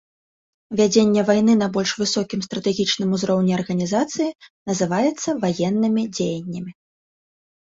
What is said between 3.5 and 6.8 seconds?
арганізацыі называецца ваеннымі дзеяннямі.